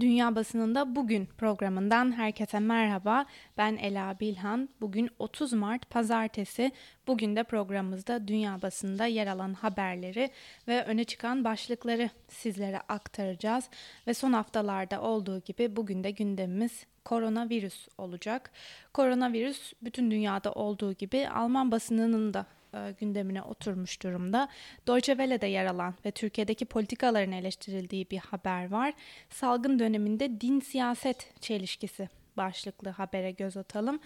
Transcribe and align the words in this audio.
Dünya 0.00 0.34
Basınında 0.34 0.96
Bugün 0.96 1.26
programından 1.26 2.12
herkese 2.12 2.60
merhaba. 2.60 3.26
Ben 3.58 3.76
Ela 3.76 4.20
Bilhan. 4.20 4.68
Bugün 4.80 5.10
30 5.18 5.52
Mart 5.52 5.90
Pazartesi. 5.90 6.72
Bugün 7.06 7.36
de 7.36 7.42
programımızda 7.42 8.28
dünya 8.28 8.62
basında 8.62 9.06
yer 9.06 9.26
alan 9.26 9.54
haberleri 9.54 10.30
ve 10.68 10.84
öne 10.84 11.04
çıkan 11.04 11.44
başlıkları 11.44 12.10
sizlere 12.28 12.80
aktaracağız. 12.88 13.70
Ve 14.06 14.14
son 14.14 14.32
haftalarda 14.32 15.02
olduğu 15.02 15.40
gibi 15.40 15.76
bugün 15.76 16.04
de 16.04 16.10
gündemimiz 16.10 16.86
koronavirüs 17.04 17.88
olacak. 17.98 18.50
Koronavirüs 18.92 19.72
bütün 19.82 20.10
dünyada 20.10 20.52
olduğu 20.52 20.92
gibi 20.92 21.28
Alman 21.28 21.70
basınının 21.70 22.34
da 22.34 22.46
e, 22.74 22.94
gündemine 23.00 23.42
oturmuş 23.42 24.02
durumda. 24.02 24.48
Deutsche 24.86 25.12
Welle'de 25.12 25.46
yer 25.46 25.66
alan 25.66 25.94
ve 26.04 26.10
Türkiye'deki 26.10 26.64
politikaların 26.64 27.32
eleştirildiği 27.32 28.10
bir 28.10 28.18
haber 28.18 28.70
var. 28.70 28.92
Salgın 29.30 29.78
döneminde 29.78 30.40
din 30.40 30.60
siyaset 30.60 31.34
çelişkisi 31.40 32.08
başlıklı 32.36 32.90
habere 32.90 33.30
göz 33.30 33.56
atalım. 33.56 34.00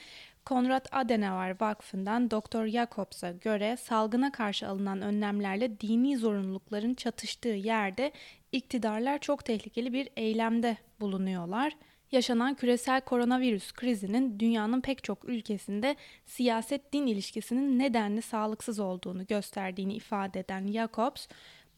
Konrad 0.44 0.86
Adenauer 0.92 1.56
Vakfı'ndan 1.60 2.30
Dr. 2.30 2.66
Jacobs'a 2.66 3.30
göre 3.30 3.76
salgına 3.76 4.32
karşı 4.32 4.68
alınan 4.68 5.02
önlemlerle 5.02 5.80
dini 5.80 6.16
zorunlulukların 6.16 6.94
çatıştığı 6.94 7.48
yerde 7.48 8.12
iktidarlar 8.52 9.18
çok 9.18 9.44
tehlikeli 9.44 9.92
bir 9.92 10.08
eylemde 10.16 10.76
bulunuyorlar 11.00 11.76
yaşanan 12.14 12.54
küresel 12.54 13.00
koronavirüs 13.00 13.72
krizinin 13.72 14.40
dünyanın 14.40 14.80
pek 14.80 15.04
çok 15.04 15.24
ülkesinde 15.24 15.96
siyaset-din 16.26 17.06
ilişkisinin 17.06 17.78
nedenli 17.78 18.22
sağlıksız 18.22 18.80
olduğunu 18.80 19.26
gösterdiğini 19.26 19.94
ifade 19.94 20.40
eden 20.40 20.66
Jacobs, 20.66 21.26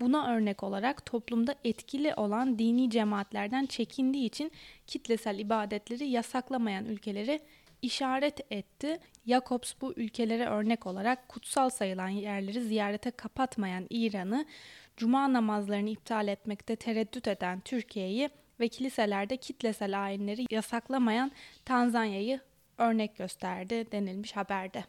buna 0.00 0.34
örnek 0.34 0.62
olarak 0.62 1.06
toplumda 1.06 1.54
etkili 1.64 2.14
olan 2.14 2.58
dini 2.58 2.90
cemaatlerden 2.90 3.66
çekindiği 3.66 4.26
için 4.26 4.52
kitlesel 4.86 5.38
ibadetleri 5.38 6.08
yasaklamayan 6.08 6.84
ülkeleri 6.84 7.40
işaret 7.82 8.40
etti. 8.50 8.98
Jacobs 9.26 9.72
bu 9.80 9.92
ülkelere 9.96 10.46
örnek 10.46 10.86
olarak 10.86 11.28
kutsal 11.28 11.70
sayılan 11.70 12.08
yerleri 12.08 12.60
ziyarete 12.60 13.10
kapatmayan 13.10 13.86
İran'ı, 13.90 14.46
cuma 14.96 15.32
namazlarını 15.32 15.90
iptal 15.90 16.28
etmekte 16.28 16.76
tereddüt 16.76 17.28
eden 17.28 17.60
Türkiye'yi 17.60 18.30
ve 18.60 18.68
kiliselerde 18.68 19.36
kitlesel 19.36 20.04
ayinleri 20.04 20.44
yasaklamayan 20.50 21.32
Tanzanya'yı 21.64 22.40
örnek 22.78 23.16
gösterdi 23.16 23.92
denilmiş 23.92 24.36
haberde. 24.36 24.84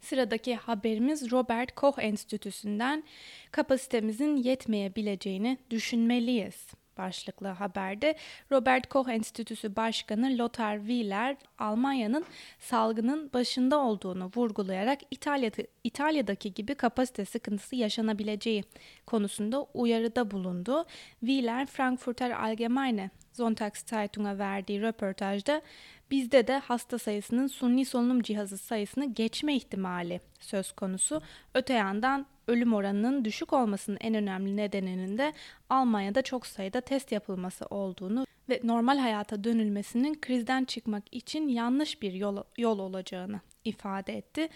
Sıradaki 0.00 0.56
haberimiz 0.56 1.32
Robert 1.32 1.74
Koch 1.74 1.98
Enstitüsü'nden 1.98 3.04
kapasitemizin 3.50 4.36
yetmeyebileceğini 4.36 5.58
düşünmeliyiz 5.70 6.66
başlıklı 6.98 7.48
haberde 7.48 8.14
Robert 8.52 8.88
Koch 8.88 9.08
Enstitüsü 9.08 9.76
Başkanı 9.76 10.38
Lothar 10.38 10.78
Wieler 10.78 11.36
Almanya'nın 11.58 12.24
salgının 12.58 13.32
başında 13.32 13.78
olduğunu 13.78 14.30
vurgulayarak 14.36 14.98
İtalya'da, 15.10 15.62
İtalya'daki 15.84 16.54
gibi 16.54 16.74
kapasite 16.74 17.24
sıkıntısı 17.24 17.76
yaşanabileceği 17.76 18.64
konusunda 19.06 19.62
uyarıda 19.74 20.30
bulundu. 20.30 20.84
Wieler 21.20 21.66
Frankfurter 21.66 22.30
Allgemeine 22.30 23.10
Sonntagszeitunga 23.32 24.38
verdiği 24.38 24.82
röportajda 24.82 25.62
bizde 26.10 26.46
de 26.46 26.58
hasta 26.58 26.98
sayısının 26.98 27.46
sunni 27.46 27.84
solunum 27.84 28.22
cihazı 28.22 28.58
sayısını 28.58 29.14
geçme 29.14 29.56
ihtimali 29.56 30.20
söz 30.40 30.72
konusu. 30.72 31.22
Öte 31.54 31.74
yandan 31.74 32.26
ölüm 32.46 32.74
oranının 32.74 33.24
düşük 33.24 33.52
olmasının 33.52 33.98
en 34.00 34.14
önemli 34.14 34.56
nedeninin 34.56 35.18
de 35.18 35.32
Almanya'da 35.70 36.22
çok 36.22 36.46
sayıda 36.46 36.80
test 36.80 37.12
yapılması 37.12 37.66
olduğunu 37.66 38.26
ve 38.48 38.60
normal 38.64 38.98
hayata 38.98 39.44
dönülmesinin 39.44 40.20
krizden 40.20 40.64
çıkmak 40.64 41.04
için 41.12 41.48
yanlış 41.48 42.02
bir 42.02 42.12
yol, 42.12 42.36
yol 42.58 42.78
olacağını 42.78 43.40
ifade 43.64 44.16
etti. 44.16 44.48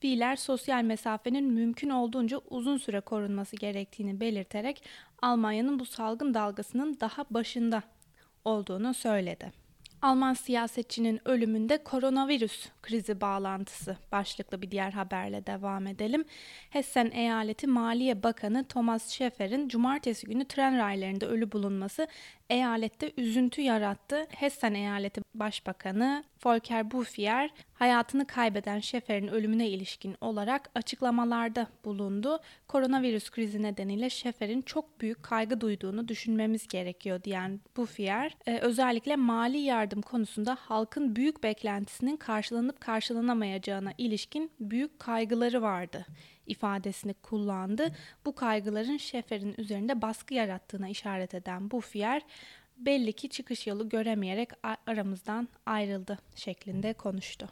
Wieler 0.00 0.36
sosyal 0.36 0.82
mesafenin 0.82 1.44
mümkün 1.44 1.90
olduğunca 1.90 2.40
uzun 2.50 2.76
süre 2.76 3.00
korunması 3.00 3.56
gerektiğini 3.56 4.20
belirterek 4.20 4.84
Almanya'nın 5.22 5.78
bu 5.78 5.84
salgın 5.84 6.34
dalgasının 6.34 7.00
daha 7.00 7.24
başında 7.30 7.82
olduğunu 8.44 8.94
söyledi. 8.94 9.65
Alman 10.02 10.34
siyasetçinin 10.34 11.28
ölümünde 11.28 11.82
koronavirüs 11.84 12.68
krizi 12.82 13.20
bağlantısı 13.20 13.96
başlıklı 14.12 14.62
bir 14.62 14.70
diğer 14.70 14.90
haberle 14.90 15.46
devam 15.46 15.86
edelim. 15.86 16.24
Hessen 16.70 17.10
Eyaleti 17.10 17.66
Maliye 17.66 18.22
Bakanı 18.22 18.64
Thomas 18.64 19.14
Schäfer'in 19.14 19.68
cumartesi 19.68 20.26
günü 20.26 20.44
tren 20.44 20.78
raylarında 20.78 21.26
ölü 21.26 21.52
bulunması 21.52 22.06
eyalette 22.50 23.12
üzüntü 23.16 23.62
yarattı. 23.62 24.26
Hessen 24.30 24.74
Eyaleti 24.74 25.20
Başbakanı 25.34 26.24
Volker 26.44 26.90
Bouffier 26.90 27.50
hayatını 27.74 28.26
kaybeden 28.26 28.80
Şefer'in 28.80 29.28
ölümüne 29.28 29.68
ilişkin 29.68 30.16
olarak 30.20 30.70
açıklamalarda 30.74 31.66
bulundu. 31.84 32.38
Koronavirüs 32.68 33.30
krizi 33.30 33.62
nedeniyle 33.62 34.10
Şefer'in 34.10 34.62
çok 34.62 35.00
büyük 35.00 35.22
kaygı 35.22 35.60
duyduğunu 35.60 36.08
düşünmemiz 36.08 36.68
gerekiyor 36.68 37.22
diyen 37.24 37.60
Bouffier, 37.76 38.36
e, 38.46 38.58
özellikle 38.58 39.16
mali 39.16 39.58
yardım 39.58 40.02
konusunda 40.02 40.56
halkın 40.60 41.16
büyük 41.16 41.42
beklentisinin 41.42 42.16
karşılanıp 42.16 42.80
karşılanamayacağına 42.80 43.92
ilişkin 43.98 44.50
büyük 44.60 44.98
kaygıları 44.98 45.62
vardı 45.62 46.06
ifadesini 46.46 47.14
kullandı. 47.14 47.88
Bu 48.24 48.34
kaygıların 48.34 48.96
Şefer'in 48.96 49.54
üzerinde 49.58 50.02
baskı 50.02 50.34
yarattığına 50.34 50.88
işaret 50.88 51.34
eden 51.34 51.70
Bouffier, 51.70 52.22
belli 52.76 53.12
ki 53.12 53.28
çıkış 53.28 53.66
yolu 53.66 53.88
göremeyerek 53.88 54.50
aramızdan 54.86 55.48
ayrıldı 55.66 56.18
şeklinde 56.34 56.92
konuştu. 56.92 57.48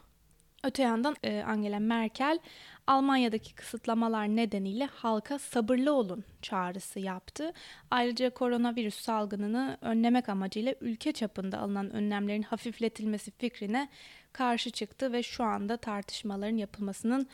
Öte 0.65 0.83
yandan 0.83 1.17
e, 1.23 1.43
Angela 1.43 1.79
Merkel 1.79 2.39
Almanya'daki 2.87 3.55
kısıtlamalar 3.55 4.29
nedeniyle 4.29 4.87
halka 4.87 5.39
sabırlı 5.39 5.93
olun 5.93 6.25
çağrısı 6.43 7.01
yaptı. 7.01 7.53
Ayrıca 7.91 8.31
koronavirüs 8.31 8.95
salgınını 8.95 9.79
önlemek 9.81 10.29
amacıyla 10.29 10.75
ülke 10.81 11.13
çapında 11.13 11.59
alınan 11.59 11.91
önlemlerin 11.91 12.43
hafifletilmesi 12.43 13.31
fikrine 13.31 13.89
karşı 14.33 14.71
çıktı 14.71 15.13
ve 15.13 15.23
şu 15.23 15.45
anda 15.45 15.77
tartışmaların 15.77 16.57
yapılmasının 16.57 17.29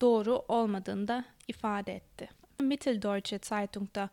doğru 0.00 0.44
olmadığını 0.48 1.08
da 1.08 1.24
ifade 1.48 1.94
etti. 1.94 2.28
Mitteldeutsche 2.60 3.38
Zeitung'da 3.42 4.10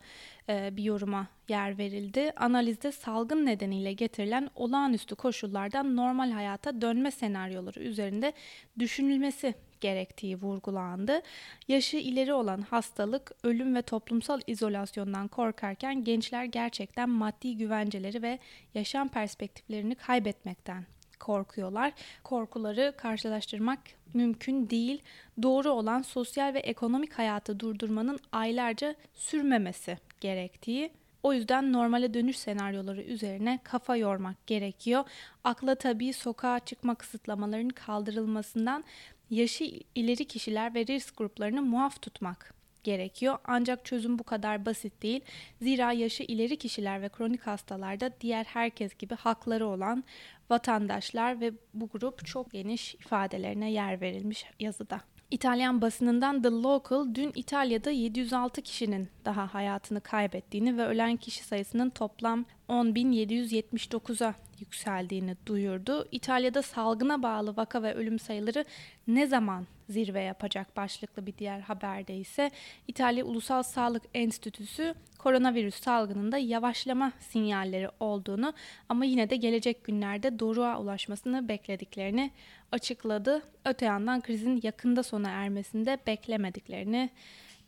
e, 0.48 0.76
bir 0.76 0.82
yoruma 0.82 1.26
yer 1.48 1.78
verildi. 1.78 2.32
Analizde 2.36 2.92
salgın 2.92 3.46
nedeniyle 3.46 3.92
getirilen 3.92 4.50
olağanüstü 4.54 5.14
koşullardan 5.14 5.96
normal 5.96 6.30
hayata 6.30 6.80
dönme 6.80 7.10
senaryoları 7.10 7.80
üzerinde 7.80 8.32
düşünülmesi 8.78 9.54
gerektiği 9.80 10.36
vurgulandı. 10.36 11.22
Yaşı 11.68 11.96
ileri 11.96 12.32
olan 12.32 12.60
hastalık, 12.60 13.32
ölüm 13.42 13.74
ve 13.74 13.82
toplumsal 13.82 14.40
izolasyondan 14.46 15.28
korkarken 15.28 16.04
gençler 16.04 16.44
gerçekten 16.44 17.08
maddi 17.08 17.56
güvenceleri 17.56 18.22
ve 18.22 18.38
yaşam 18.74 19.08
perspektiflerini 19.08 19.94
kaybetmekten 19.94 20.86
korkuyorlar. 21.16 21.92
Korkuları 22.24 22.94
karşılaştırmak 22.96 23.78
mümkün 24.14 24.70
değil. 24.70 25.02
Doğru 25.42 25.70
olan 25.70 26.02
sosyal 26.02 26.54
ve 26.54 26.58
ekonomik 26.58 27.12
hayatı 27.12 27.60
durdurmanın 27.60 28.18
aylarca 28.32 28.94
sürmemesi 29.14 29.98
gerektiği 30.20 30.90
o 31.22 31.32
yüzden 31.32 31.72
normale 31.72 32.14
dönüş 32.14 32.38
senaryoları 32.38 33.02
üzerine 33.02 33.60
kafa 33.64 33.96
yormak 33.96 34.46
gerekiyor. 34.46 35.04
Akla 35.44 35.74
tabii 35.74 36.12
sokağa 36.12 36.58
çıkma 36.58 36.94
kısıtlamalarının 36.94 37.68
kaldırılmasından 37.68 38.84
yaşı 39.30 39.64
ileri 39.94 40.24
kişiler 40.24 40.74
ve 40.74 40.86
risk 40.86 41.16
gruplarını 41.16 41.62
muaf 41.62 42.02
tutmak 42.02 42.54
gerekiyor. 42.84 43.38
Ancak 43.44 43.84
çözüm 43.84 44.18
bu 44.18 44.24
kadar 44.24 44.66
basit 44.66 45.02
değil. 45.02 45.20
Zira 45.62 45.92
yaşı 45.92 46.22
ileri 46.22 46.56
kişiler 46.56 47.02
ve 47.02 47.08
kronik 47.08 47.46
hastalarda 47.46 48.10
diğer 48.20 48.44
herkes 48.44 48.94
gibi 48.94 49.14
hakları 49.14 49.66
olan 49.66 50.04
vatandaşlar 50.50 51.40
ve 51.40 51.52
bu 51.74 51.88
grup 51.88 52.26
çok 52.26 52.50
geniş 52.50 52.94
ifadelerine 52.94 53.70
yer 53.70 54.00
verilmiş 54.00 54.44
yazıda. 54.60 55.00
İtalyan 55.30 55.82
basınından 55.82 56.42
The 56.42 56.48
Local 56.48 57.14
dün 57.14 57.32
İtalya'da 57.34 57.90
706 57.90 58.62
kişinin 58.62 59.08
daha 59.24 59.54
hayatını 59.54 60.00
kaybettiğini 60.00 60.78
ve 60.78 60.86
ölen 60.86 61.16
kişi 61.16 61.44
sayısının 61.44 61.90
toplam 61.90 62.44
10.779'a 62.68 64.34
yükseldiğini 64.60 65.36
duyurdu. 65.46 66.08
İtalya'da 66.12 66.62
salgına 66.62 67.22
bağlı 67.22 67.56
vaka 67.56 67.82
ve 67.82 67.94
ölüm 67.94 68.18
sayıları 68.18 68.64
ne 69.06 69.26
zaman 69.26 69.66
zirve 69.88 70.22
yapacak 70.22 70.76
başlıklı 70.76 71.26
bir 71.26 71.38
diğer 71.38 71.60
haberde 71.60 72.16
ise 72.16 72.50
İtalya 72.88 73.24
Ulusal 73.24 73.62
Sağlık 73.62 74.02
Enstitüsü 74.14 74.94
koronavirüs 75.18 75.74
salgınında 75.74 76.38
yavaşlama 76.38 77.12
sinyalleri 77.20 77.88
olduğunu 78.00 78.54
ama 78.88 79.04
yine 79.04 79.30
de 79.30 79.36
gelecek 79.36 79.84
günlerde 79.84 80.38
doruğa 80.38 80.80
ulaşmasını 80.80 81.48
beklediklerini 81.48 82.30
açıkladı. 82.72 83.42
Öte 83.64 83.84
yandan 83.84 84.20
krizin 84.20 84.60
yakında 84.62 85.02
sona 85.02 85.30
ermesinde 85.30 85.98
beklemediklerini 86.06 87.10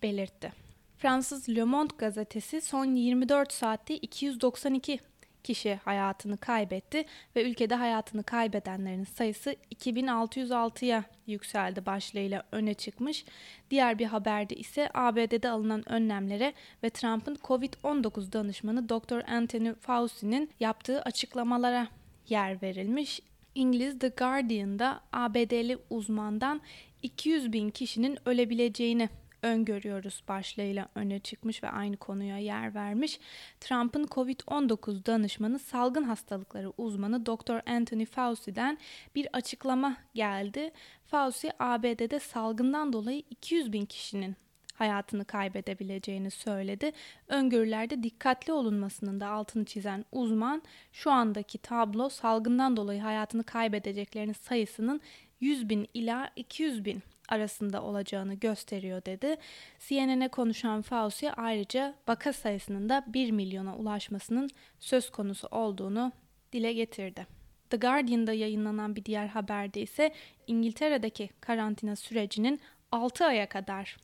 belirtti. 0.02 0.52
Fransız 0.98 1.48
Le 1.48 1.64
Monde 1.64 1.94
gazetesi 1.98 2.60
son 2.60 2.94
24 2.94 3.52
saatte 3.52 3.96
292 3.96 5.00
kişi 5.46 5.75
hayatını 5.84 6.37
kaybetti 6.37 7.04
ve 7.37 7.50
ülkede 7.50 7.75
hayatını 7.75 8.22
kaybedenlerin 8.22 9.04
sayısı 9.04 9.56
2606'ya 9.75 11.04
yükseldi 11.26 11.87
başlığıyla 11.87 12.43
öne 12.52 12.75
çıkmış. 12.75 13.25
Diğer 13.70 13.98
bir 13.98 14.06
haberde 14.06 14.54
ise 14.56 14.90
ABD'de 14.94 15.50
alınan 15.50 15.93
önlemlere 15.93 16.52
ve 16.82 16.90
Trump'ın 16.90 17.34
COVID-19 17.34 18.32
danışmanı 18.32 18.88
Dr. 18.88 19.28
Anthony 19.28 19.75
Fauci'nin 19.75 20.50
yaptığı 20.60 21.02
açıklamalara 21.02 21.88
yer 22.28 22.62
verilmiş. 22.62 23.20
İngiliz 23.54 23.99
The 23.99 24.08
Guardian'da 24.08 25.00
ABD'li 25.12 25.78
uzmandan 25.90 26.60
200 27.02 27.52
bin 27.52 27.70
kişinin 27.70 28.19
ölebileceğini 28.28 29.08
öngörüyoruz 29.46 30.22
başlığıyla 30.28 30.88
öne 30.94 31.19
çıkmış 31.19 31.62
ve 31.62 31.69
aynı 31.69 31.96
konuya 31.96 32.38
yer 32.38 32.75
vermiş. 32.75 33.20
Trump'ın 33.60 34.04
COVID-19 34.04 35.06
danışmanı 35.06 35.58
salgın 35.58 36.02
hastalıkları 36.02 36.72
uzmanı 36.78 37.26
Dr. 37.26 37.70
Anthony 37.70 38.04
Fauci'den 38.04 38.78
bir 39.14 39.28
açıklama 39.32 39.96
geldi. 40.14 40.70
Fauci 41.06 41.52
ABD'de 41.58 42.20
salgından 42.20 42.93
dolayı 42.93 43.22
200 43.31 43.72
bin 43.72 43.84
kişinin 43.84 44.37
hayatını 44.75 45.25
kaybedebileceğini 45.25 46.31
söyledi. 46.31 46.92
Öngörülerde 47.28 48.02
dikkatli 48.02 48.52
olunmasının 48.52 49.20
da 49.20 49.28
altını 49.28 49.64
çizen 49.64 50.04
uzman 50.12 50.62
şu 50.92 51.10
andaki 51.10 51.58
tablo 51.58 52.08
salgından 52.08 52.76
dolayı 52.76 53.00
hayatını 53.00 53.44
kaybedeceklerinin 53.44 54.32
sayısının 54.32 55.00
100 55.40 55.69
bin 55.69 55.88
ila 55.94 56.31
200 56.37 56.84
bin 56.84 57.02
arasında 57.28 57.82
olacağını 57.82 58.34
gösteriyor 58.34 59.05
dedi. 59.05 59.37
CNN'e 59.78 60.28
konuşan 60.28 60.82
Fauci 60.82 61.32
ayrıca 61.32 61.94
vaka 62.08 62.32
sayısının 62.32 62.88
da 62.88 63.05
1 63.06 63.31
milyona 63.31 63.76
ulaşmasının 63.76 64.50
söz 64.81 65.11
konusu 65.11 65.49
olduğunu 65.50 66.12
dile 66.52 66.73
getirdi. 66.73 67.26
The 67.70 67.76
Guardian'da 67.76 68.32
yayınlanan 68.32 68.96
bir 68.96 69.05
diğer 69.05 69.26
haberde 69.26 69.81
ise 69.81 70.12
İngiltere'deki 70.46 71.31
karantina 71.40 71.96
sürecinin 71.96 72.61
6 72.93 73.25
aya 73.25 73.49
kadar 73.49 73.96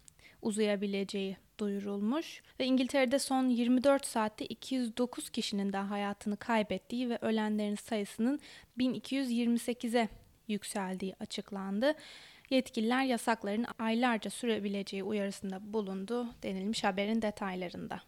uzayabileceği 0.43 1.37
duyurulmuş 1.59 2.43
ve 2.61 2.65
İngiltere'de 2.65 3.19
son 3.19 3.49
24 3.49 4.07
saatte 4.07 4.47
209 4.47 5.31
kişinin 5.31 5.73
daha 5.73 5.91
hayatını 5.91 6.37
kaybettiği 6.37 7.11
ve 7.11 7.19
ölenlerin 7.21 7.75
sayısının 7.75 8.41
1228'e 8.79 10.09
yükseldiği 10.49 11.15
açıklandı. 11.21 11.95
Yetkililer 12.53 13.05
yasakların 13.05 13.67
aylarca 13.79 14.31
sürebileceği 14.31 15.05
uyarısında 15.05 15.73
bulundu 15.73 16.27
denilmiş 16.43 16.85
haberin 16.85 17.23
detaylarında. 17.23 18.01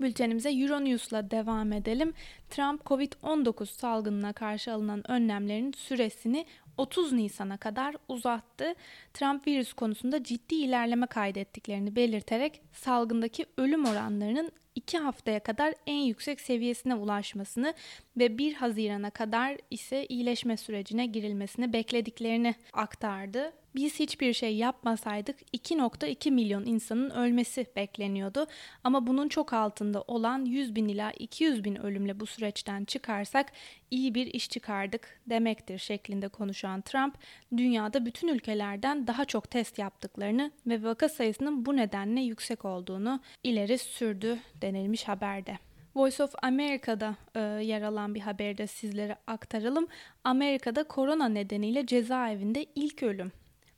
Bültenimize 0.00 0.50
Euronews'la 0.50 1.30
devam 1.30 1.72
edelim. 1.72 2.12
Trump 2.50 2.84
COVID-19 2.84 3.66
salgınına 3.66 4.32
karşı 4.32 4.72
alınan 4.72 5.10
önlemlerin 5.10 5.72
süresini 5.72 6.46
30 6.76 7.12
Nisan'a 7.12 7.56
kadar 7.56 7.96
uzattı. 8.08 8.74
Trump 9.14 9.46
virüs 9.46 9.72
konusunda 9.72 10.24
ciddi 10.24 10.54
ilerleme 10.54 11.06
kaydettiklerini 11.06 11.96
belirterek 11.96 12.60
salgındaki 12.72 13.46
ölüm 13.56 13.84
oranlarının 13.84 14.52
2 14.74 14.98
haftaya 14.98 15.40
kadar 15.40 15.74
en 15.86 16.00
yüksek 16.00 16.40
seviyesine 16.40 16.94
ulaşmasını 16.94 17.74
ve 18.16 18.38
1 18.38 18.54
Haziran'a 18.54 19.10
kadar 19.10 19.56
ise 19.70 20.06
iyileşme 20.06 20.56
sürecine 20.56 21.06
girilmesini 21.06 21.72
beklediklerini 21.72 22.54
aktardı. 22.72 23.52
Biz 23.74 24.00
hiçbir 24.00 24.32
şey 24.32 24.56
yapmasaydık 24.56 25.36
2.2 25.54 26.30
milyon 26.30 26.64
insanın 26.64 27.10
ölmesi 27.10 27.66
bekleniyordu. 27.76 28.46
Ama 28.84 29.06
bunun 29.06 29.28
çok 29.28 29.52
altında 29.52 30.02
olan 30.02 30.44
100 30.44 30.74
bin 30.74 30.88
ila 30.88 31.10
200 31.10 31.64
bin 31.64 31.76
ölümle 31.76 32.20
bu 32.20 32.26
süreçten 32.26 32.84
çıkarsak 32.84 33.52
iyi 33.90 34.14
bir 34.14 34.26
iş 34.26 34.50
çıkardık 34.50 35.20
demektir 35.26 35.78
şeklinde 35.78 36.28
konuşan 36.28 36.80
Trump, 36.80 37.14
dünyada 37.56 38.06
bütün 38.06 38.28
ülkelerden 38.28 39.06
daha 39.06 39.24
çok 39.24 39.50
test 39.50 39.78
yaptıklarını 39.78 40.50
ve 40.66 40.82
vaka 40.82 41.08
sayısının 41.08 41.66
bu 41.66 41.76
nedenle 41.76 42.20
yüksek 42.20 42.64
olduğunu 42.64 43.20
ileri 43.44 43.78
sürdü 43.78 44.38
denilmiş 44.62 45.08
haberde. 45.08 45.58
Voice 45.96 46.24
of 46.24 46.34
America'da 46.42 47.16
e, 47.34 47.40
yer 47.40 47.82
alan 47.82 48.14
bir 48.14 48.20
haberde 48.20 48.66
sizlere 48.66 49.16
aktaralım. 49.26 49.86
Amerika'da 50.24 50.84
korona 50.84 51.28
nedeniyle 51.28 51.86
cezaevinde 51.86 52.66
ilk 52.74 53.02
ölüm 53.02 53.32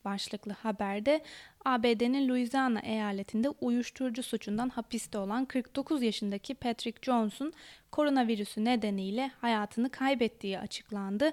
başlıklı 0.05 0.53
haberde 0.53 1.23
ABD'nin 1.65 2.29
Louisiana 2.29 2.81
eyaletinde 2.81 3.49
uyuşturucu 3.49 4.23
suçundan 4.23 4.69
hapiste 4.69 5.19
olan 5.19 5.45
49 5.45 6.03
yaşındaki 6.03 6.55
Patrick 6.55 6.99
Jones'un 7.03 7.53
koronavirüsü 7.93 8.65
nedeniyle 8.65 9.31
hayatını 9.41 9.91
kaybettiği 9.91 10.59
açıklandı. 10.59 11.31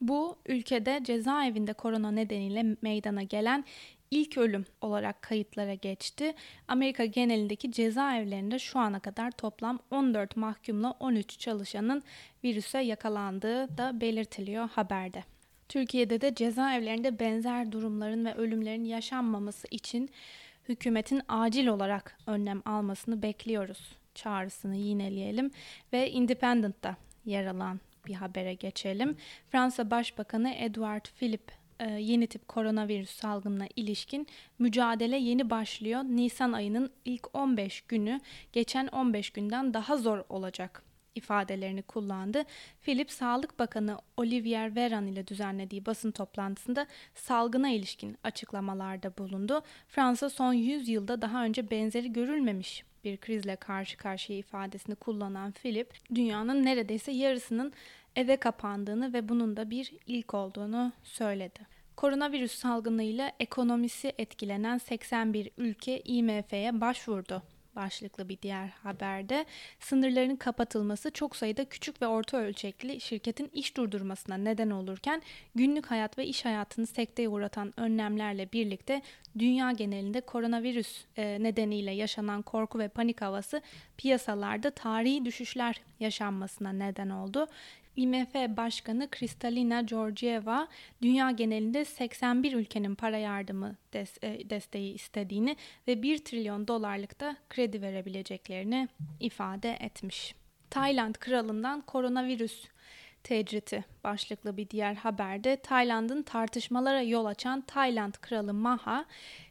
Bu 0.00 0.36
ülkede 0.46 1.00
cezaevinde 1.04 1.72
korona 1.72 2.10
nedeniyle 2.10 2.76
meydana 2.82 3.22
gelen 3.22 3.64
ilk 4.12 4.38
ölüm 4.38 4.64
olarak 4.80 5.22
kayıtlara 5.22 5.74
geçti. 5.74 6.34
Amerika 6.68 7.04
genelindeki 7.04 7.72
cezaevlerinde 7.72 8.58
şu 8.58 8.78
ana 8.78 9.00
kadar 9.00 9.30
toplam 9.30 9.78
14 9.90 10.36
mahkumla 10.36 10.90
13 11.00 11.38
çalışanın 11.38 12.02
virüse 12.44 12.78
yakalandığı 12.78 13.78
da 13.78 14.00
belirtiliyor 14.00 14.68
haberde. 14.68 15.31
Türkiye'de 15.72 16.20
de 16.20 16.34
cezaevlerinde 16.34 17.18
benzer 17.18 17.72
durumların 17.72 18.24
ve 18.24 18.34
ölümlerin 18.34 18.84
yaşanmaması 18.84 19.66
için 19.70 20.10
hükümetin 20.68 21.22
acil 21.28 21.66
olarak 21.66 22.18
önlem 22.26 22.62
almasını 22.64 23.22
bekliyoruz 23.22 23.96
çağrısını 24.14 24.76
yineleyelim 24.76 25.50
ve 25.92 26.10
Independent'ta 26.10 26.96
yer 27.24 27.46
alan 27.46 27.80
bir 28.06 28.14
habere 28.14 28.54
geçelim. 28.54 29.16
Fransa 29.50 29.90
Başbakanı 29.90 30.54
Edouard 30.54 31.04
Philippe 31.18 31.52
e, 31.80 31.90
yeni 31.90 32.26
tip 32.26 32.48
koronavirüs 32.48 33.10
salgınına 33.10 33.66
ilişkin 33.76 34.26
mücadele 34.58 35.16
yeni 35.16 35.50
başlıyor. 35.50 36.00
Nisan 36.04 36.52
ayının 36.52 36.90
ilk 37.04 37.36
15 37.36 37.80
günü 37.80 38.20
geçen 38.52 38.86
15 38.86 39.30
günden 39.30 39.74
daha 39.74 39.96
zor 39.96 40.24
olacak 40.28 40.91
ifadelerini 41.14 41.82
kullandı. 41.82 42.44
Philip 42.82 43.10
Sağlık 43.10 43.58
Bakanı 43.58 43.98
Olivier 44.16 44.76
Veran 44.76 45.06
ile 45.06 45.26
düzenlediği 45.26 45.86
basın 45.86 46.10
toplantısında 46.10 46.86
salgına 47.14 47.68
ilişkin 47.68 48.18
açıklamalarda 48.24 49.18
bulundu. 49.18 49.62
Fransa 49.88 50.30
son 50.30 50.52
100 50.52 50.88
yılda 50.88 51.22
daha 51.22 51.44
önce 51.44 51.70
benzeri 51.70 52.12
görülmemiş 52.12 52.84
bir 53.04 53.16
krizle 53.16 53.56
karşı 53.56 53.96
karşıya 53.96 54.38
ifadesini 54.38 54.94
kullanan 54.94 55.52
Philip, 55.52 55.94
dünyanın 56.14 56.64
neredeyse 56.64 57.12
yarısının 57.12 57.72
eve 58.16 58.36
kapandığını 58.36 59.12
ve 59.12 59.28
bunun 59.28 59.56
da 59.56 59.70
bir 59.70 59.92
ilk 60.06 60.34
olduğunu 60.34 60.92
söyledi. 61.02 61.60
Koronavirüs 61.96 62.52
salgınıyla 62.52 63.32
ekonomisi 63.40 64.12
etkilenen 64.18 64.78
81 64.78 65.50
ülke 65.56 66.00
IMF'ye 66.00 66.80
başvurdu 66.80 67.42
başlıklı 67.76 68.28
bir 68.28 68.42
diğer 68.42 68.68
haberde 68.68 69.46
sınırların 69.80 70.36
kapatılması 70.36 71.10
çok 71.10 71.36
sayıda 71.36 71.64
küçük 71.64 72.02
ve 72.02 72.06
orta 72.06 72.36
ölçekli 72.36 73.00
şirketin 73.00 73.50
iş 73.52 73.76
durdurmasına 73.76 74.36
neden 74.36 74.70
olurken 74.70 75.22
günlük 75.54 75.86
hayat 75.86 76.18
ve 76.18 76.26
iş 76.26 76.44
hayatını 76.44 76.86
sekteye 76.86 77.28
uğratan 77.28 77.72
önlemlerle 77.76 78.52
birlikte 78.52 79.02
dünya 79.38 79.72
genelinde 79.72 80.20
koronavirüs 80.20 81.04
e, 81.16 81.42
nedeniyle 81.42 81.90
yaşanan 81.90 82.42
korku 82.42 82.78
ve 82.78 82.88
panik 82.88 83.20
havası 83.20 83.62
piyasalarda 83.96 84.70
tarihi 84.70 85.24
düşüşler 85.24 85.80
yaşanmasına 86.00 86.72
neden 86.72 87.10
oldu. 87.10 87.46
IMF 87.96 88.34
Başkanı 88.34 89.10
Kristalina 89.10 89.80
Georgieva 89.80 90.68
dünya 91.02 91.30
genelinde 91.30 91.84
81 91.84 92.52
ülkenin 92.52 92.94
para 92.94 93.18
yardımı 93.18 93.76
des 93.92 94.18
e, 94.22 94.50
desteği 94.50 94.94
istediğini 94.94 95.56
ve 95.88 96.02
1 96.02 96.18
trilyon 96.18 96.68
dolarlık 96.68 97.20
da 97.20 97.36
kredi 97.50 97.82
verebileceklerini 97.82 98.88
ifade 99.20 99.76
etmiş. 99.80 100.34
Tayland 100.70 101.14
kralından 101.14 101.80
koronavirüs 101.80 102.64
tecriti 103.24 103.84
başlıklı 104.04 104.56
bir 104.56 104.70
diğer 104.70 104.94
haberde 104.94 105.56
Tayland'ın 105.56 106.22
tartışmalara 106.22 107.02
yol 107.02 107.24
açan 107.24 107.60
Tayland 107.60 108.14
kralı 108.14 108.54
Maha 108.54 109.04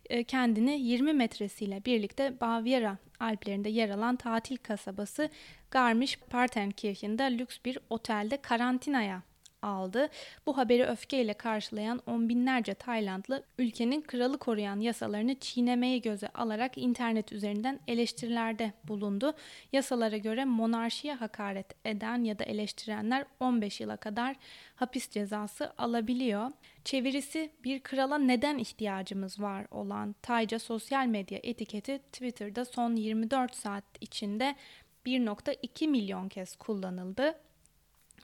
e, 0.10 0.24
kendini 0.24 0.80
20 0.80 1.14
metresiyle 1.14 1.86
birlikte 1.86 2.42
Baviera 2.42 2.98
Alplerinde 3.20 3.70
yer 3.70 3.90
alan 3.90 4.16
tatil 4.16 4.58
kasabası 4.58 5.30
Garmisch-Partenkirchen'de 5.72 7.38
lüks 7.38 7.58
bir 7.66 7.78
otelde 7.90 8.38
karantinaya 8.38 9.22
aldı. 9.62 10.10
Bu 10.46 10.58
haberi 10.58 10.86
öfkeyle 10.86 11.34
karşılayan 11.34 12.02
on 12.06 12.30
binlerce 12.30 12.74
Taylandlı 12.74 13.44
ülkenin 13.58 14.02
kralı 14.02 14.38
koruyan 14.38 14.80
yasalarını 14.80 15.36
çiğnemeyi 15.40 16.02
göze 16.02 16.28
alarak 16.28 16.78
internet 16.78 17.32
üzerinden 17.32 17.80
eleştirilerde 17.88 18.74
bulundu. 18.84 19.34
Yasalara 19.72 20.18
göre 20.18 20.46
monarşiye 20.46 21.14
hakaret 21.14 21.86
eden 21.86 22.24
ya 22.24 22.40
da 22.40 22.44
eleştirenler 22.44 23.26
15 23.40 23.82
yıla 23.82 23.98
kadar 23.98 24.36
hapis 24.76 25.10
cezası 25.10 25.74
alabiliyor. 25.78 26.52
Çevirisi 26.86 27.52
bir 27.64 27.80
krala 27.80 28.18
neden 28.18 28.58
ihtiyacımız 28.58 29.42
var 29.42 29.66
olan 29.72 30.16
Tayca 30.22 30.60
sosyal 30.60 31.06
medya 31.06 31.40
etiketi 31.44 32.00
Twitter'da 32.12 32.66
son 32.66 32.96
24 32.96 33.56
saat 33.56 33.84
içinde 34.02 34.56
1.2 35.06 35.88
milyon 35.88 36.30
kez 36.30 36.56
kullanıldı. 36.56 37.36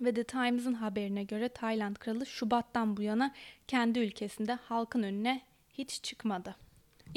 Ve 0.01 0.13
The 0.13 0.23
Times'ın 0.23 0.73
haberine 0.73 1.23
göre 1.23 1.49
Tayland 1.49 1.95
kralı 1.95 2.25
Şubat'tan 2.25 2.97
bu 2.97 3.01
yana 3.01 3.33
kendi 3.67 3.99
ülkesinde 3.99 4.53
halkın 4.53 5.03
önüne 5.03 5.41
hiç 5.73 6.03
çıkmadı. 6.03 6.55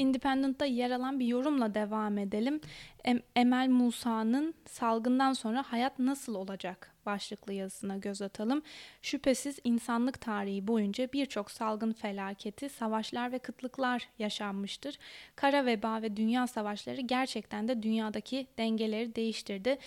Independent'ta 0.01 0.65
yer 0.65 0.91
alan 0.91 1.19
bir 1.19 1.25
yorumla 1.25 1.73
devam 1.73 2.17
edelim. 2.17 2.61
Emel 3.35 3.69
Musa'nın 3.69 4.53
salgından 4.65 5.33
sonra 5.33 5.63
hayat 5.67 5.99
nasıl 5.99 6.35
olacak 6.35 6.91
başlıklı 7.05 7.53
yazısına 7.53 7.97
göz 7.97 8.21
atalım. 8.21 8.61
Şüphesiz 9.01 9.59
insanlık 9.63 10.21
tarihi 10.21 10.67
boyunca 10.67 11.09
birçok 11.13 11.51
salgın 11.51 11.93
felaketi, 11.93 12.69
savaşlar 12.69 13.31
ve 13.31 13.39
kıtlıklar 13.39 14.09
yaşanmıştır. 14.19 14.97
Kara 15.35 15.65
veba 15.65 16.01
ve 16.01 16.17
dünya 16.17 16.47
savaşları 16.47 17.01
gerçekten 17.01 17.67
de 17.67 17.83
dünyadaki 17.83 18.47
dengeleri 18.57 19.15
değiştirdi 19.15 19.77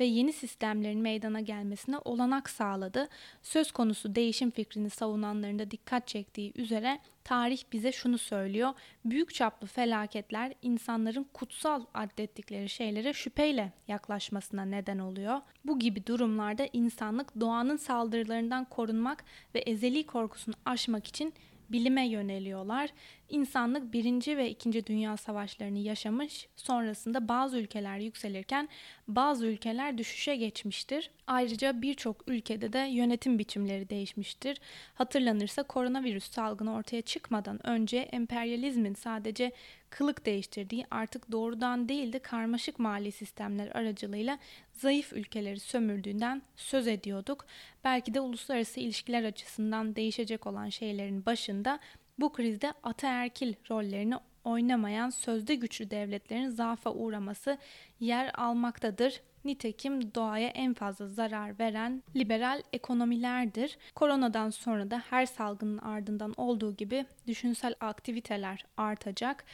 ve 0.00 0.04
yeni 0.04 0.32
sistemlerin 0.32 1.00
meydana 1.00 1.40
gelmesine 1.40 1.98
olanak 1.98 2.50
sağladı. 2.50 3.08
Söz 3.42 3.72
konusu 3.72 4.14
değişim 4.14 4.50
fikrini 4.50 4.90
savunanların 4.90 5.58
da 5.58 5.70
dikkat 5.70 6.06
çektiği 6.08 6.52
üzere 6.56 7.00
tarih 7.24 7.62
bize 7.72 7.92
şunu 7.92 8.18
söylüyor. 8.18 8.72
Büyük 9.04 9.34
çaplı 9.34 9.66
felaketler 9.66 10.52
insanların 10.62 11.26
kutsal 11.32 11.84
addettikleri 11.94 12.68
şeylere 12.68 13.12
şüpheyle 13.12 13.72
yaklaşmasına 13.88 14.64
neden 14.64 14.98
oluyor. 14.98 15.40
Bu 15.64 15.78
gibi 15.78 16.06
durumlarda 16.06 16.68
insanlık 16.72 17.40
doğanın 17.40 17.76
saldırılarından 17.76 18.64
korunmak 18.64 19.24
ve 19.54 19.58
ezeli 19.58 20.06
korkusunu 20.06 20.54
aşmak 20.64 21.06
için 21.06 21.34
bilime 21.70 22.08
yöneliyorlar. 22.08 22.90
İnsanlık 23.28 23.92
birinci 23.92 24.36
ve 24.36 24.50
ikinci 24.50 24.86
Dünya 24.86 25.16
Savaşlarını 25.16 25.78
yaşamış, 25.78 26.48
sonrasında 26.56 27.28
bazı 27.28 27.58
ülkeler 27.58 27.98
yükselirken 27.98 28.68
bazı 29.08 29.46
ülkeler 29.46 29.98
düşüşe 29.98 30.36
geçmiştir. 30.36 31.10
Ayrıca 31.26 31.82
birçok 31.82 32.28
ülkede 32.28 32.72
de 32.72 32.78
yönetim 32.78 33.38
biçimleri 33.38 33.90
değişmiştir. 33.90 34.60
Hatırlanırsa 34.94 35.62
koronavirüs 35.62 36.30
salgını 36.30 36.74
ortaya 36.74 37.02
çıkmadan 37.02 37.66
önce 37.66 37.98
emperyalizmin 37.98 38.94
sadece 38.94 39.52
kılık 39.94 40.26
değiştirdiği 40.26 40.86
artık 40.90 41.32
doğrudan 41.32 41.88
değil 41.88 42.12
de 42.12 42.18
karmaşık 42.18 42.78
mali 42.78 43.12
sistemler 43.12 43.68
aracılığıyla 43.68 44.38
zayıf 44.72 45.12
ülkeleri 45.12 45.60
sömürdüğünden 45.60 46.42
söz 46.56 46.88
ediyorduk. 46.88 47.46
Belki 47.84 48.14
de 48.14 48.20
uluslararası 48.20 48.80
ilişkiler 48.80 49.24
açısından 49.24 49.96
değişecek 49.96 50.46
olan 50.46 50.68
şeylerin 50.68 51.26
başında 51.26 51.78
bu 52.18 52.32
krizde 52.32 52.72
ataerkil 52.82 53.54
rollerini 53.70 54.14
oynamayan 54.44 55.10
sözde 55.10 55.54
güçlü 55.54 55.90
devletlerin 55.90 56.48
zaafa 56.48 56.92
uğraması 56.92 57.58
yer 58.00 58.30
almaktadır. 58.34 59.20
Nitekim 59.44 60.14
doğaya 60.14 60.48
en 60.48 60.74
fazla 60.74 61.08
zarar 61.08 61.58
veren 61.58 62.02
liberal 62.16 62.62
ekonomilerdir. 62.72 63.78
Koronadan 63.94 64.50
sonra 64.50 64.90
da 64.90 65.02
her 65.10 65.26
salgının 65.26 65.78
ardından 65.78 66.34
olduğu 66.36 66.76
gibi 66.76 67.06
düşünsel 67.26 67.74
aktiviteler 67.80 68.64
artacak 68.76 69.44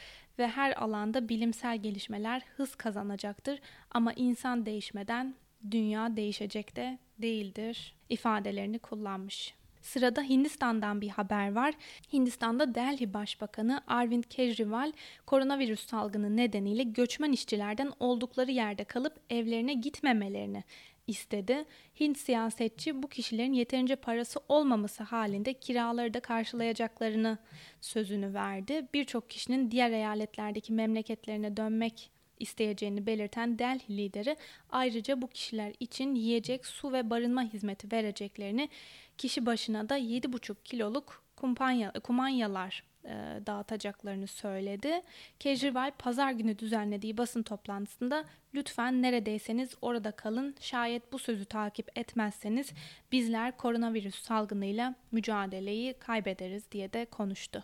ve 0.41 0.47
her 0.47 0.83
alanda 0.83 1.29
bilimsel 1.29 1.77
gelişmeler 1.77 2.41
hız 2.57 2.75
kazanacaktır. 2.75 3.59
Ama 3.91 4.13
insan 4.13 4.65
değişmeden 4.65 5.35
dünya 5.71 6.15
değişecek 6.17 6.75
de 6.75 6.99
değildir 7.17 7.95
ifadelerini 8.09 8.79
kullanmış. 8.79 9.53
Sırada 9.81 10.21
Hindistan'dan 10.21 11.01
bir 11.01 11.09
haber 11.09 11.51
var. 11.51 11.73
Hindistan'da 12.13 12.75
Delhi 12.75 13.13
Başbakanı 13.13 13.81
Arvind 13.87 14.23
Kejrival 14.23 14.91
koronavirüs 15.25 15.87
salgını 15.87 16.37
nedeniyle 16.37 16.83
göçmen 16.83 17.31
işçilerden 17.31 17.91
oldukları 17.99 18.51
yerde 18.51 18.83
kalıp 18.83 19.19
evlerine 19.29 19.73
gitmemelerini 19.73 20.63
istedi. 21.07 21.65
Hint 21.99 22.17
siyasetçi 22.17 23.03
bu 23.03 23.07
kişilerin 23.07 23.53
yeterince 23.53 23.95
parası 23.95 24.39
olmaması 24.49 25.03
halinde 25.03 25.53
kiraları 25.53 26.13
da 26.13 26.19
karşılayacaklarını 26.19 27.37
sözünü 27.81 28.33
verdi. 28.33 28.87
Birçok 28.93 29.29
kişinin 29.29 29.71
diğer 29.71 29.91
eyaletlerdeki 29.91 30.73
memleketlerine 30.73 31.57
dönmek 31.57 32.11
isteyeceğini 32.39 33.05
belirten 33.05 33.59
Delhi 33.59 33.97
lideri 33.97 34.37
ayrıca 34.69 35.21
bu 35.21 35.27
kişiler 35.27 35.73
için 35.79 36.15
yiyecek, 36.15 36.65
su 36.65 36.93
ve 36.93 37.09
barınma 37.09 37.43
hizmeti 37.43 37.91
vereceklerini, 37.91 38.69
kişi 39.17 39.45
başına 39.45 39.89
da 39.89 39.97
7,5 39.97 40.55
kiloluk 40.63 41.23
kumpanya, 41.35 41.91
kumanyalar 41.91 42.90
e, 43.05 43.39
dağıtacaklarını 43.45 44.27
söyledi. 44.27 45.01
Kejrival 45.39 45.91
pazar 45.99 46.31
günü 46.31 46.59
düzenlediği 46.59 47.17
basın 47.17 47.43
toplantısında 47.43 48.25
lütfen 48.53 49.01
neredeyseniz 49.01 49.75
orada 49.81 50.11
kalın. 50.11 50.55
Şayet 50.59 51.13
bu 51.13 51.19
sözü 51.19 51.45
takip 51.45 51.99
etmezseniz 51.99 52.71
bizler 53.11 53.57
koronavirüs 53.57 54.15
salgınıyla 54.15 54.95
mücadeleyi 55.11 55.93
kaybederiz 55.93 56.71
diye 56.71 56.93
de 56.93 57.05
konuştu. 57.05 57.63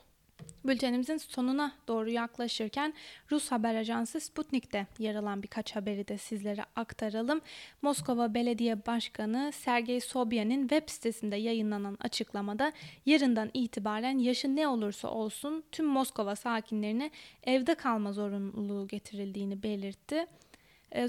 Bültenimizin 0.67 1.17
sonuna 1.17 1.71
doğru 1.87 2.09
yaklaşırken 2.09 2.93
Rus 3.31 3.51
haber 3.51 3.75
ajansı 3.75 4.19
Sputnik'te 4.19 4.87
yer 4.99 5.15
alan 5.15 5.43
birkaç 5.43 5.75
haberi 5.75 6.07
de 6.07 6.17
sizlere 6.17 6.65
aktaralım. 6.75 7.41
Moskova 7.81 8.33
Belediye 8.33 8.85
Başkanı 8.85 9.51
Sergey 9.53 9.99
Sobyan'ın 9.99 10.61
web 10.61 10.89
sitesinde 10.89 11.35
yayınlanan 11.35 11.97
açıklamada 12.01 12.71
yarından 13.05 13.49
itibaren 13.53 14.17
yaşı 14.17 14.55
ne 14.55 14.67
olursa 14.67 15.07
olsun 15.07 15.63
tüm 15.71 15.85
Moskova 15.85 16.35
sakinlerine 16.35 17.11
evde 17.43 17.75
kalma 17.75 18.13
zorunluluğu 18.13 18.87
getirildiğini 18.87 19.63
belirtti. 19.63 20.25
E, 20.91 21.07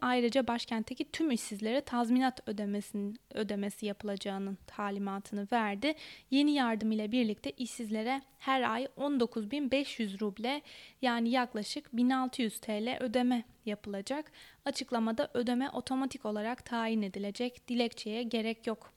ayrıca 0.00 0.46
başkentteki 0.46 1.10
tüm 1.10 1.30
işsizlere 1.30 1.80
tazminat 1.80 2.48
ödemesinin 2.48 3.16
ödemesi 3.34 3.86
yapılacağının 3.86 4.58
talimatını 4.66 5.48
verdi. 5.52 5.94
Yeni 6.30 6.52
yardım 6.52 6.92
ile 6.92 7.12
birlikte 7.12 7.50
işsizlere 7.50 8.22
her 8.38 8.72
ay 8.72 8.84
19.500 8.84 10.20
ruble 10.20 10.62
yani 11.02 11.30
yaklaşık 11.30 11.96
1600 11.96 12.60
TL 12.60 12.96
ödeme 13.00 13.44
yapılacak. 13.66 14.32
Açıklamada 14.64 15.30
ödeme 15.34 15.70
otomatik 15.70 16.26
olarak 16.26 16.64
tayin 16.64 17.02
edilecek, 17.02 17.68
dilekçeye 17.68 18.22
gerek 18.22 18.66
yok 18.66 18.92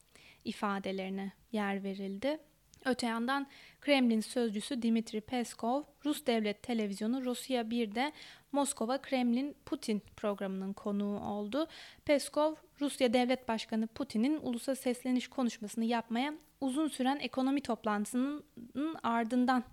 ifadelerine 0.46 1.32
yer 1.52 1.84
verildi. 1.84 2.40
Öte 2.86 3.08
yandan 3.08 3.48
Kremlin 3.82 4.22
sözcüsü 4.22 4.82
Dimitri 4.82 5.22
Peskov, 5.22 5.84
Rus 6.06 6.26
devlet 6.26 6.64
televizyonu 6.64 7.26
Rusya 7.26 7.62
1'de 7.62 8.12
Moskova 8.52 9.02
Kremlin 9.02 9.56
Putin 9.66 10.02
programının 10.18 10.74
konuğu 10.74 11.20
oldu. 11.20 11.68
Peskov, 12.06 12.56
Rusya 12.82 13.14
Devlet 13.14 13.48
Başkanı 13.48 13.88
Putin'in 13.88 14.40
ulusa 14.42 14.76
sesleniş 14.76 15.28
konuşmasını 15.28 15.86
yapmaya 15.86 16.34
uzun 16.62 16.88
süren 16.88 17.20
ekonomi 17.20 17.62
toplantısının 17.62 18.44
ardından 19.04 19.64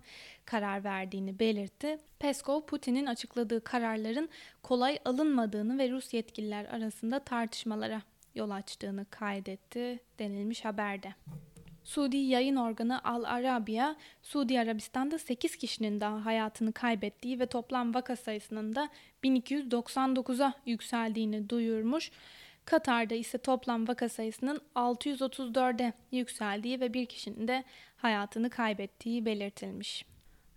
karar 0.45 0.83
verdiğini 0.83 1.39
belirtti. 1.39 1.97
Peskov, 2.19 2.61
Putin'in 2.61 3.05
açıkladığı 3.05 3.63
kararların 3.63 4.29
kolay 4.63 4.99
alınmadığını 5.05 5.77
ve 5.77 5.91
Rus 5.91 6.13
yetkililer 6.13 6.65
arasında 6.65 7.19
tartışmalara 7.19 8.01
yol 8.35 8.49
açtığını 8.49 9.05
kaydetti 9.09 9.99
denilmiş 10.19 10.65
haberde. 10.65 11.13
Suudi 11.83 12.17
yayın 12.17 12.55
organı 12.55 13.03
Al 13.03 13.23
Arabiya, 13.23 13.95
Suudi 14.21 14.59
Arabistan'da 14.59 15.17
8 15.17 15.55
kişinin 15.55 16.01
daha 16.01 16.25
hayatını 16.25 16.73
kaybettiği 16.73 17.39
ve 17.39 17.45
toplam 17.45 17.93
vaka 17.93 18.15
sayısının 18.15 18.75
da 18.75 18.89
1299'a 19.23 20.53
yükseldiğini 20.65 21.49
duyurmuş. 21.49 22.11
Katar'da 22.65 23.15
ise 23.15 23.37
toplam 23.37 23.87
vaka 23.87 24.09
sayısının 24.09 24.61
634'e 24.75 25.93
yükseldiği 26.11 26.79
ve 26.79 26.93
bir 26.93 27.05
kişinin 27.05 27.47
de 27.47 27.63
hayatını 27.97 28.49
kaybettiği 28.49 29.25
belirtilmiş. 29.25 30.05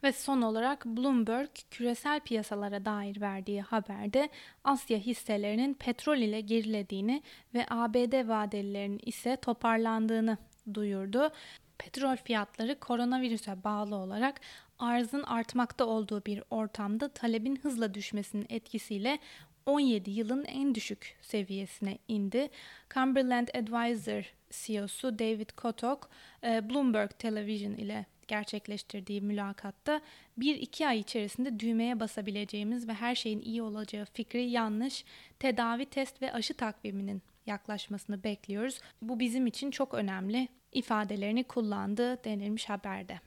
Ve 0.02 0.12
son 0.12 0.42
olarak 0.42 0.86
Bloomberg 0.86 1.48
küresel 1.70 2.20
piyasalara 2.20 2.84
dair 2.84 3.20
verdiği 3.20 3.62
haberde 3.62 4.28
Asya 4.64 4.98
hisselerinin 4.98 5.74
petrol 5.74 6.18
ile 6.18 6.40
gerilediğini 6.40 7.22
ve 7.54 7.66
ABD 7.70 8.28
vadelilerinin 8.28 9.00
ise 9.06 9.36
toparlandığını 9.36 10.38
duyurdu. 10.74 11.30
Petrol 11.78 12.16
fiyatları 12.16 12.80
koronavirüse 12.80 13.64
bağlı 13.64 13.96
olarak 13.96 14.40
arzın 14.78 15.22
artmakta 15.22 15.84
olduğu 15.84 16.24
bir 16.24 16.42
ortamda 16.50 17.08
talebin 17.08 17.56
hızla 17.56 17.94
düşmesinin 17.94 18.46
etkisiyle 18.48 19.18
17 19.66 20.10
yılın 20.10 20.44
en 20.44 20.74
düşük 20.74 21.16
seviyesine 21.22 21.98
indi. 22.08 22.48
Cumberland 22.94 23.48
Advisor 23.48 24.32
CEO'su 24.50 25.18
David 25.18 25.50
Kotok, 25.56 26.10
e, 26.44 26.70
Bloomberg 26.70 27.10
Television 27.18 27.72
ile 27.72 28.06
gerçekleştirdiği 28.28 29.20
mülakatta 29.20 30.00
bir 30.36 30.56
iki 30.56 30.88
ay 30.88 30.98
içerisinde 30.98 31.60
düğmeye 31.60 32.00
basabileceğimiz 32.00 32.88
ve 32.88 32.94
her 32.94 33.14
şeyin 33.14 33.40
iyi 33.40 33.62
olacağı 33.62 34.04
fikri 34.04 34.50
yanlış, 34.50 35.04
tedavi, 35.38 35.86
test 35.86 36.22
ve 36.22 36.32
aşı 36.32 36.54
takviminin 36.54 37.22
yaklaşmasını 37.46 38.24
bekliyoruz. 38.24 38.80
Bu 39.02 39.20
bizim 39.20 39.46
için 39.46 39.70
çok 39.70 39.94
önemli 39.94 40.48
ifadelerini 40.72 41.44
kullandı 41.44 42.24
denilmiş 42.24 42.68
haberde. 42.68 43.20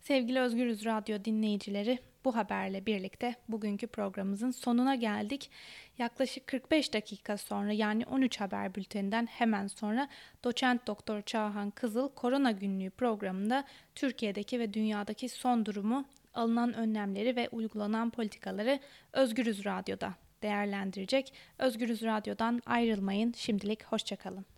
Sevgili 0.00 0.40
Özgürüz 0.40 0.84
Radyo 0.84 1.24
dinleyicileri, 1.24 1.98
Bu 2.24 2.36
haberle 2.36 2.86
birlikte 2.86 3.34
bugünkü 3.48 3.86
programımızın 3.86 4.50
sonuna 4.50 4.94
geldik. 4.94 5.50
Yaklaşık 5.98 6.46
45 6.46 6.94
dakika 6.94 7.38
sonra 7.38 7.72
yani 7.72 8.06
13 8.06 8.40
haber 8.40 8.74
bülteninden 8.74 9.26
hemen 9.26 9.66
sonra 9.66 10.08
doçent 10.44 10.86
doktor 10.86 11.22
Çağhan 11.22 11.70
Kızıl 11.70 12.08
Korona 12.08 12.50
Günlüğü 12.50 12.90
programında 12.90 13.64
Türkiye'deki 13.94 14.60
ve 14.60 14.74
dünyadaki 14.74 15.28
son 15.28 15.66
durumu, 15.66 16.04
alınan 16.34 16.74
önlemleri 16.74 17.36
ve 17.36 17.48
uygulanan 17.48 18.10
politikaları 18.10 18.80
Özgürüz 19.12 19.64
Radyo'da 19.64 20.14
değerlendirecek. 20.44 21.32
Özgürüz 21.58 22.02
Radyo'dan 22.02 22.62
ayrılmayın. 22.66 23.32
Şimdilik 23.36 23.84
hoşçakalın. 23.84 24.53